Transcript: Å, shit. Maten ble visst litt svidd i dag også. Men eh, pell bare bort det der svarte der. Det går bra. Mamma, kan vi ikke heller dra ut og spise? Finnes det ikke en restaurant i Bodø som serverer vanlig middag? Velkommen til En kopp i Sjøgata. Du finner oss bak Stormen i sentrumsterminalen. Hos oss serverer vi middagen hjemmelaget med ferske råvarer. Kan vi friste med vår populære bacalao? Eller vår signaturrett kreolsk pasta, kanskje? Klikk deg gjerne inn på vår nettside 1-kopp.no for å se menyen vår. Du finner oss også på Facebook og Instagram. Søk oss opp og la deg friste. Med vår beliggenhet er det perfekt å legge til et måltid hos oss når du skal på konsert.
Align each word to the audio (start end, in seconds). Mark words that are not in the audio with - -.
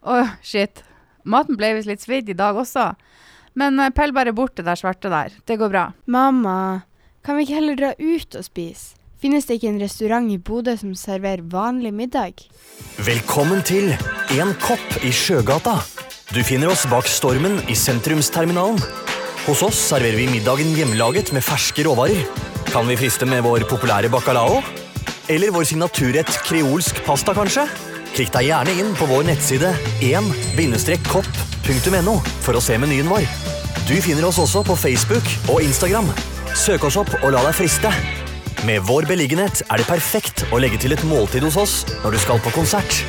Å, 0.00 0.20
shit. 0.40 0.80
Maten 1.28 1.58
ble 1.60 1.74
visst 1.76 1.90
litt 1.90 2.00
svidd 2.00 2.30
i 2.32 2.36
dag 2.36 2.56
også. 2.56 2.92
Men 3.60 3.80
eh, 3.82 3.92
pell 3.92 4.14
bare 4.16 4.32
bort 4.32 4.56
det 4.56 4.64
der 4.68 4.78
svarte 4.80 5.10
der. 5.12 5.34
Det 5.44 5.58
går 5.60 5.72
bra. 5.72 5.84
Mamma, 6.08 6.86
kan 7.26 7.36
vi 7.36 7.44
ikke 7.44 7.58
heller 7.58 7.76
dra 7.76 7.92
ut 7.98 8.38
og 8.38 8.46
spise? 8.46 8.96
Finnes 9.20 9.44
det 9.44 9.58
ikke 9.58 9.68
en 9.68 9.82
restaurant 9.82 10.30
i 10.32 10.38
Bodø 10.40 10.72
som 10.80 10.94
serverer 10.96 11.42
vanlig 11.52 11.90
middag? 11.92 12.46
Velkommen 13.04 13.60
til 13.68 13.90
En 14.32 14.54
kopp 14.62 14.96
i 15.04 15.12
Sjøgata. 15.12 15.76
Du 16.32 16.40
finner 16.46 16.72
oss 16.72 16.86
bak 16.88 17.04
Stormen 17.10 17.58
i 17.68 17.76
sentrumsterminalen. 17.76 18.80
Hos 19.44 19.60
oss 19.66 19.82
serverer 19.90 20.16
vi 20.16 20.30
middagen 20.30 20.72
hjemmelaget 20.72 21.34
med 21.36 21.44
ferske 21.44 21.84
råvarer. 21.84 22.24
Kan 22.72 22.88
vi 22.88 22.96
friste 22.96 23.28
med 23.28 23.44
vår 23.44 23.68
populære 23.68 24.08
bacalao? 24.08 24.62
Eller 25.28 25.52
vår 25.52 25.68
signaturrett 25.68 26.32
kreolsk 26.48 27.04
pasta, 27.04 27.36
kanskje? 27.36 27.68
Klikk 28.20 28.34
deg 28.34 28.50
gjerne 28.50 28.72
inn 28.76 28.90
på 28.98 29.06
vår 29.08 29.22
nettside 29.30 29.70
1-kopp.no 30.04 32.12
for 32.44 32.58
å 32.58 32.60
se 32.60 32.76
menyen 32.76 33.08
vår. 33.08 33.24
Du 33.88 33.94
finner 34.04 34.26
oss 34.28 34.36
også 34.42 34.60
på 34.68 34.76
Facebook 34.76 35.24
og 35.48 35.64
Instagram. 35.64 36.10
Søk 36.52 36.84
oss 36.90 36.98
opp 37.00 37.14
og 37.22 37.32
la 37.32 37.40
deg 37.46 37.56
friste. 37.56 37.88
Med 38.68 38.84
vår 38.84 39.08
beliggenhet 39.08 39.64
er 39.64 39.80
det 39.80 39.88
perfekt 39.88 40.44
å 40.52 40.60
legge 40.60 40.82
til 40.84 40.92
et 40.92 41.06
måltid 41.08 41.48
hos 41.48 41.56
oss 41.64 41.78
når 42.02 42.18
du 42.18 42.20
skal 42.26 42.44
på 42.44 42.52
konsert. 42.58 43.00